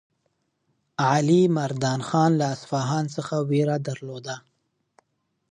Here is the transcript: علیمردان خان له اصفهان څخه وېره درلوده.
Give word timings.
علیمردان 1.13 2.01
خان 2.07 2.31
له 2.39 2.45
اصفهان 2.55 3.05
څخه 3.15 3.35
وېره 3.49 3.77
درلوده. 3.87 4.35